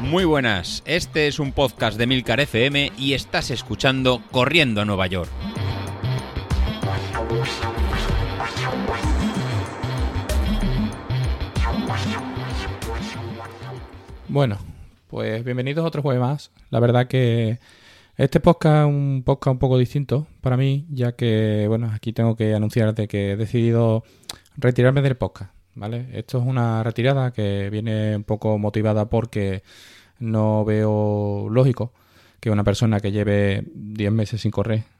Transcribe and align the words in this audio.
Muy 0.00 0.24
buenas, 0.24 0.82
este 0.86 1.26
es 1.26 1.38
un 1.38 1.52
podcast 1.52 1.98
de 1.98 2.06
Milcar 2.06 2.40
FM 2.40 2.92
y 2.96 3.14
estás 3.14 3.50
escuchando 3.50 4.22
Corriendo 4.30 4.80
a 4.80 4.84
Nueva 4.84 5.06
York. 5.08 5.30
Bueno, 14.28 14.58
pues 15.08 15.42
bienvenidos 15.44 15.84
a 15.84 15.88
otro 15.88 16.02
jueves 16.02 16.20
más. 16.20 16.50
La 16.70 16.78
verdad 16.78 17.08
que 17.08 17.58
este 18.16 18.38
podcast 18.38 18.88
es 18.88 18.94
un 18.94 19.22
podcast 19.24 19.52
un 19.52 19.58
poco 19.58 19.78
distinto 19.78 20.26
para 20.40 20.56
mí, 20.56 20.86
ya 20.90 21.12
que, 21.12 21.64
bueno, 21.68 21.90
aquí 21.92 22.12
tengo 22.12 22.36
que 22.36 22.54
anunciarte 22.54 23.08
que 23.08 23.32
he 23.32 23.36
decidido 23.36 24.04
retirarme 24.56 25.02
del 25.02 25.16
podcast, 25.16 25.52
¿vale? 25.76 26.08
Esto 26.12 26.38
es 26.38 26.44
una 26.44 26.82
retirada 26.82 27.32
que 27.32 27.70
viene 27.70 28.16
un 28.16 28.24
poco 28.24 28.58
motivada 28.58 29.08
porque 29.08 29.62
no 30.18 30.64
veo 30.64 31.48
lógico 31.50 31.92
que 32.40 32.50
una 32.50 32.64
persona 32.64 32.98
que 32.98 33.12
lleve 33.12 33.62
10 33.74 34.10
meses 34.12 34.40
sin 34.40 34.50
correr 34.50 34.96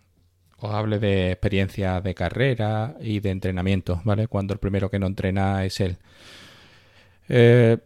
os 0.58 0.72
hable 0.72 0.98
de 0.98 1.32
experiencia 1.32 2.00
de 2.00 2.14
carrera 2.14 2.96
y 3.00 3.20
de 3.20 3.30
entrenamiento, 3.30 4.00
¿vale? 4.04 4.26
Cuando 4.26 4.54
el 4.54 4.58
primero 4.58 4.90
que 4.90 4.98
no 4.98 5.06
entrena 5.06 5.64
es 5.64 5.80
él. 5.80 5.98
Eh, 7.28 7.78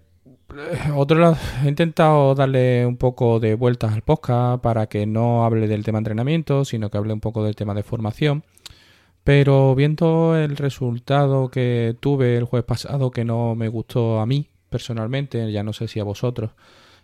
otro 0.94 1.36
he 1.64 1.68
intentado 1.68 2.34
darle 2.34 2.86
un 2.86 2.96
poco 2.96 3.40
de 3.40 3.54
vueltas 3.54 3.92
al 3.92 4.02
podcast 4.02 4.62
para 4.62 4.86
que 4.86 5.06
no 5.06 5.44
hable 5.44 5.68
del 5.68 5.84
tema 5.84 5.98
entrenamiento, 5.98 6.64
sino 6.64 6.90
que 6.90 6.98
hable 6.98 7.12
un 7.12 7.20
poco 7.20 7.44
del 7.44 7.56
tema 7.56 7.74
de 7.74 7.82
formación. 7.82 8.44
Pero 9.30 9.76
viendo 9.76 10.36
el 10.36 10.56
resultado 10.56 11.52
que 11.52 11.94
tuve 12.00 12.36
el 12.36 12.42
jueves 12.42 12.66
pasado, 12.66 13.12
que 13.12 13.24
no 13.24 13.54
me 13.54 13.68
gustó 13.68 14.18
a 14.18 14.26
mí 14.26 14.48
personalmente, 14.68 15.52
ya 15.52 15.62
no 15.62 15.72
sé 15.72 15.86
si 15.86 16.00
a 16.00 16.04
vosotros, 16.04 16.50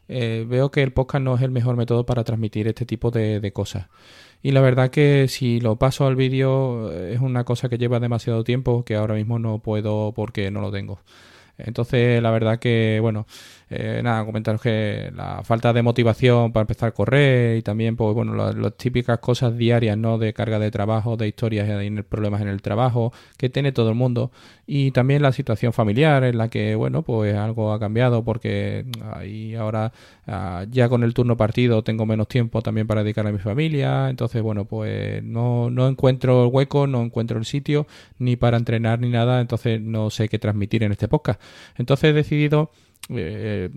eh, 0.09 0.45
veo 0.49 0.73
que 0.73 0.83
el 0.83 0.93
podcast 0.93 1.23
no 1.23 1.37
es 1.37 1.43
el 1.43 1.53
mejor 1.53 1.77
método 1.77 2.05
para 2.05 2.25
transmitir 2.25 2.67
este 2.67 2.85
tipo 2.85 3.13
de, 3.13 3.39
de 3.39 3.53
cosas. 3.53 3.87
Y 4.43 4.51
la 4.51 4.61
verdad 4.61 4.91
que 4.91 5.29
si 5.29 5.61
lo 5.61 5.77
paso 5.77 6.05
al 6.05 6.17
vídeo 6.17 6.91
es 6.91 7.21
una 7.21 7.45
cosa 7.45 7.69
que 7.69 7.79
lleva 7.79 8.01
demasiado 8.01 8.43
tiempo 8.43 8.85
que 8.85 8.97
ahora 8.97 9.15
mismo 9.15 9.39
no 9.39 9.61
puedo 9.61 10.11
porque 10.13 10.51
no 10.51 10.61
lo 10.61 10.73
tengo. 10.73 10.99
Entonces, 11.59 12.23
la 12.23 12.31
verdad 12.31 12.59
que, 12.59 12.99
bueno, 13.01 13.27
eh, 13.69 14.01
nada, 14.05 14.25
comentaros 14.25 14.61
que 14.61 15.11
la 15.17 15.43
falta 15.43 15.73
de 15.73 15.83
motivación 15.83 16.53
para 16.53 16.63
empezar 16.63 16.91
a 16.91 16.93
correr 16.93 17.57
y 17.59 17.63
también, 17.63 17.97
pues 17.97 18.15
bueno, 18.15 18.35
las, 18.35 18.77
típicas 18.77 19.19
cosas 19.19 19.57
diarias, 19.57 19.99
¿no? 19.99 20.19
De 20.19 20.33
carga 20.33 20.59
de 20.61 20.71
trabajo, 20.71 21.17
de 21.17 21.27
historias 21.27 21.69
y 21.83 21.91
problemas 22.03 22.43
en 22.43 22.49
el 22.49 22.63
trabajo 22.63 23.13
que 23.37 23.49
tiene 23.51 23.73
todo 23.73 23.89
el 23.89 23.97
mundo 23.97 24.31
y 24.67 24.93
también 24.93 25.23
la 25.23 25.33
situación 25.33 25.73
familiar 25.73 26.23
en 26.25 26.39
la 26.39 26.49
que, 26.49 26.77
bueno, 26.77 27.03
pues 27.03 27.35
algo 27.35 27.73
ha 27.73 27.81
cambiado 27.81 28.23
porque 28.25 28.85
ahí 29.15 29.55
ahora 29.55 29.93
ah, 30.27 30.65
ya 30.71 30.89
con 30.89 31.03
el 31.03 31.15
turno 31.15 31.37
partido 31.37 31.83
tengo 31.83 32.07
menos 32.07 32.29
tiempo 32.29 32.63
también 32.63 32.87
para 32.87 33.03
dedicar 33.03 33.27
a 33.27 33.33
mi 33.33 33.39
familia, 33.39 34.11
entonces, 34.11 34.43
bueno, 34.43 34.67
pues 34.67 35.23
no, 35.25 35.71
no 35.71 35.89
encuentro 35.89 36.45
el 36.45 36.51
hueco, 36.53 36.87
no 36.87 37.03
encuentro 37.03 37.39
el 37.39 37.45
sitio 37.45 37.87
ni 38.19 38.37
para 38.37 38.57
entrenar 38.59 39.01
ni 39.01 39.09
nada, 39.09 39.41
entonces 39.41 39.81
no 39.81 40.11
sé 40.11 40.29
qué 40.29 40.39
transmitir 40.39 40.85
en 40.85 40.93
este 40.93 41.09
podcast. 41.09 41.41
Entonces 41.77 42.11
he 42.11 42.13
decidido 42.13 42.71
eh, 43.09 43.71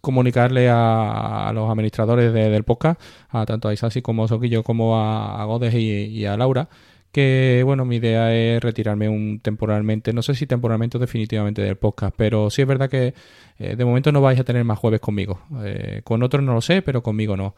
comunicarle 0.00 0.68
a, 0.70 1.50
los 1.54 1.70
administradores 1.70 2.32
del 2.32 2.64
podcast, 2.64 3.00
a 3.30 3.46
tanto 3.46 3.68
a 3.68 3.72
Isasi 3.72 4.02
como 4.02 4.24
a 4.24 4.28
Soquillo 4.28 4.62
como 4.62 5.00
a, 5.00 5.44
Godes 5.44 5.74
y, 5.74 6.24
a 6.26 6.36
Laura, 6.36 6.68
que 7.12 7.62
bueno, 7.64 7.84
mi 7.84 7.96
idea 7.96 8.34
es 8.34 8.62
retirarme 8.62 9.08
un 9.08 9.40
temporalmente, 9.40 10.12
no 10.12 10.22
sé 10.22 10.34
si 10.34 10.46
temporalmente 10.46 10.96
o 10.96 11.00
definitivamente 11.00 11.62
del 11.62 11.76
podcast, 11.76 12.14
pero 12.16 12.50
sí 12.50 12.62
es 12.62 12.68
verdad 12.68 12.88
que 12.88 13.14
eh, 13.58 13.76
de 13.76 13.84
momento 13.84 14.12
no 14.12 14.20
vais 14.20 14.38
a 14.38 14.44
tener 14.44 14.64
más 14.64 14.78
jueves 14.78 15.00
conmigo. 15.00 15.40
Eh, 15.64 16.02
con 16.04 16.22
otros 16.22 16.42
no 16.44 16.54
lo 16.54 16.60
sé, 16.60 16.82
pero 16.82 17.02
conmigo 17.02 17.36
no. 17.36 17.54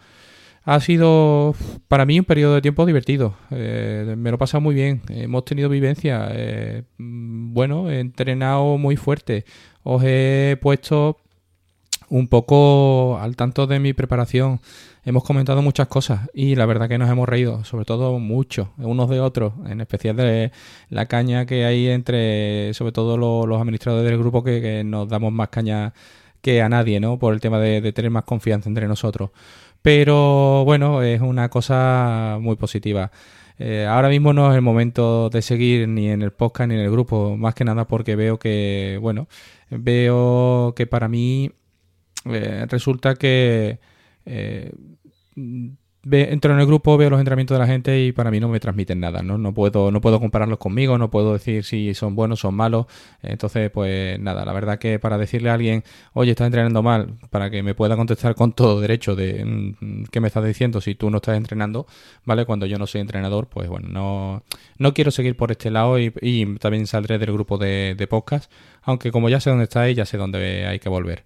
Ha 0.65 0.81
sido 0.81 1.55
para 1.89 2.07
mí 2.07 2.19
un 2.19 2.25
periodo 2.25 2.55
de 2.55 2.63
tiempo 2.63 2.87
divertido. 2.87 3.35
me 3.51 4.31
lo 4.31 4.35
he 4.35 4.39
pasado 4.39 4.61
muy 4.61 4.75
bien. 4.75 5.03
Hemos 5.09 5.45
tenido 5.45 5.69
vivencia. 5.69 6.33
bueno, 6.99 7.91
he 7.91 8.01
entrenado 8.01 8.79
muy 8.79 8.97
fuerte 8.97 9.45
os 9.83 10.03
he 10.05 10.59
puesto 10.61 11.19
un 12.09 12.29
poco 12.29 13.19
al 13.21 13.37
tanto 13.37 13.67
de 13.67 13.81
mi 13.81 13.95
preparación. 13.95 14.61
Hemos 15.05 15.25
comentado 15.25 15.63
muchas 15.63 15.89
cosas 15.89 16.29
y 16.35 16.55
la 16.55 16.67
verdad 16.67 16.89
que 16.89 16.99
nos 16.99 17.11
hemos 17.11 17.29
reído, 17.29 17.65
sobre 17.65 17.85
todo 17.85 18.19
mucho, 18.19 18.73
unos 18.77 19.09
de 19.11 19.21
otros, 19.21 19.55
en 19.67 19.81
especial 19.81 20.17
de 20.17 20.53
la 20.91 21.07
caña 21.07 21.47
que 21.47 21.65
hay 21.65 21.89
entre, 21.89 22.73
sobre 22.75 22.93
todo 22.93 23.17
los, 23.17 23.61
administradores 23.61 24.09
del 24.09 24.19
grupo, 24.19 24.45
que, 24.45 24.83
nos 24.85 25.09
damos 25.09 25.33
más 25.33 25.49
caña 25.49 25.95
que 26.41 26.61
a 26.63 26.69
nadie, 26.69 27.01
¿no? 27.01 27.19
Por 27.19 27.35
el 27.35 27.41
tema 27.41 27.59
de, 27.59 27.93
tener 27.93 28.11
más 28.11 28.25
confianza 28.25 28.69
entre 28.69 28.87
nosotros. 28.87 29.31
Pero 29.83 30.65
bueno, 30.65 31.03
es 31.03 31.21
una 31.21 31.49
cosa 31.49 32.39
muy 32.41 32.57
positiva. 32.57 33.11
Eh, 33.59 33.87
ahora 33.89 34.09
mismo 34.09 34.33
no 34.33 34.51
es 34.51 34.57
el 34.57 34.63
momento 34.63 35.29
de 35.31 35.43
seguir 35.43 35.89
ni 35.89 36.09
en 36.09 36.23
el 36.23 36.33
podcast 36.33 36.69
ni 36.69 36.75
en 36.75 36.81
el 36.81 36.91
grupo, 36.91 37.37
más 37.37 37.55
que 37.55 37.65
nada 37.65 37.87
porque 37.87 38.17
veo 38.17 38.39
que, 38.39 38.99
bueno, 39.01 39.29
veo 39.71 40.75
que 40.75 40.87
para 40.87 41.09
mí 41.09 41.53
eh, 42.25 42.67
resulta 42.69 43.15
que 43.17 43.79
eh, 44.27 44.73
entro 46.13 46.53
en 46.53 46.61
el 46.61 46.67
grupo, 46.67 46.97
veo 46.97 47.11
los 47.11 47.19
entrenamientos 47.19 47.55
de 47.55 47.59
la 47.59 47.67
gente 47.67 48.01
y 48.05 48.13
para 48.13 48.31
mí 48.31 48.41
no 48.41 48.49
me 48.49 48.61
transmiten 48.61 49.01
nada, 49.01 49.23
¿no? 49.23 49.39
No 49.39 49.55
puedo, 49.55 49.91
no 49.91 50.01
puedo 50.01 50.21
compararlos 50.21 50.59
conmigo, 50.59 50.99
no 50.99 51.11
puedo 51.11 51.33
decir 51.33 51.65
si 51.65 51.95
son 51.95 52.15
buenos, 52.15 52.41
son 52.41 52.55
malos. 52.55 52.87
Entonces, 53.23 53.71
pues 53.71 54.19
nada, 54.21 54.45
la 54.45 54.53
verdad 54.53 54.79
que 54.79 54.99
para 54.99 55.19
decirle 55.19 55.51
a 55.51 55.55
alguien, 55.55 55.85
oye, 56.13 56.33
estás 56.33 56.47
entrenando 56.47 56.83
mal, 56.83 57.15
para 57.31 57.51
que 57.51 57.63
me 57.63 57.75
pueda 57.75 57.97
contestar 57.97 58.35
con 58.35 58.53
todo 58.53 58.81
derecho 58.81 59.17
de 59.17 59.45
mm, 59.45 60.05
qué 60.11 60.21
me 60.21 60.29
estás 60.29 60.45
diciendo 60.45 60.81
si 60.81 60.95
tú 60.95 61.11
no 61.11 61.17
estás 61.19 61.37
entrenando, 61.37 61.87
¿vale? 62.25 62.45
Cuando 62.45 62.67
yo 62.67 62.79
no 62.79 62.87
soy 62.87 63.01
entrenador, 63.01 63.49
pues 63.49 63.69
bueno, 63.69 63.89
no, 63.89 64.43
no 64.79 64.95
quiero 64.95 65.11
seguir 65.11 65.37
por 65.37 65.51
este 65.51 65.71
lado 65.71 65.99
y, 65.99 66.13
también 66.61 66.87
saldré 66.87 67.19
del 67.19 67.33
grupo 67.33 67.59
de, 67.59 67.95
de 67.97 68.07
podcast, 68.07 68.51
aunque 68.83 69.11
como 69.13 69.29
ya 69.29 69.41
sé 69.41 69.51
dónde 69.51 69.65
estáis, 69.65 69.97
ya 69.97 70.07
sé 70.07 70.17
dónde 70.17 70.67
hay 70.67 70.79
que 70.79 70.89
volver. 70.89 71.25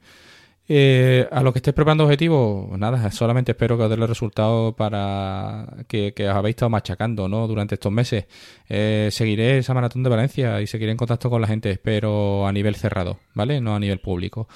Eh, 0.69 1.29
a 1.31 1.43
los 1.43 1.53
que 1.53 1.61
estéis 1.61 1.75
preparando 1.75 2.05
objetivos, 2.05 2.77
nada, 2.77 3.11
solamente 3.13 3.53
espero 3.53 3.77
que 3.77 3.85
os 3.85 3.91
dé 3.91 3.97
los 3.97 4.09
resultados 4.09 4.75
para 4.75 5.67
que, 5.87 6.13
os 6.19 6.35
habéis 6.35 6.55
estado 6.55 6.71
machacando 6.71 7.29
¿no? 7.29 7.47
durante 7.47 7.77
estos 7.77 7.93
meses. 7.93 8.27
Eh, 8.69 9.09
seguiré 9.13 9.59
esa 9.59 9.75
maratón 9.75 10.03
de 10.03 10.11
Valencia 10.11 10.61
y 10.61 10.67
seguiré 10.67 10.91
en 10.91 10.97
contacto 10.97 11.31
con 11.31 11.41
la 11.41 11.47
gente, 11.47 11.79
pero 11.83 12.47
a 12.47 12.53
nivel 12.53 12.75
cerrado, 12.75 13.21
¿vale? 13.35 13.61
No 13.61 13.77
a 13.77 13.81
nivel 13.81 14.01
público. 14.01 14.49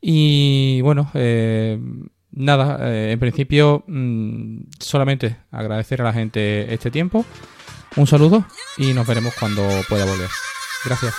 Y 0.00 0.80
bueno, 0.80 1.10
eh, 1.14 1.78
nada, 2.32 3.10
en 3.10 3.18
principio 3.20 3.84
mm, 3.86 4.62
solamente 4.78 5.36
agradecer 5.50 6.00
a 6.00 6.04
la 6.04 6.12
gente 6.14 6.72
este 6.72 6.90
tiempo. 6.90 7.26
Un 7.96 8.06
saludo 8.06 8.46
y 8.78 8.94
nos 8.94 9.06
veremos 9.06 9.34
cuando 9.38 9.68
pueda 9.86 10.06
volver. 10.06 10.30
Gracias. 10.84 11.14